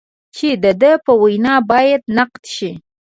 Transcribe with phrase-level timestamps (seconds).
[0.35, 2.71] چې د ده په وینا باید نقد شي.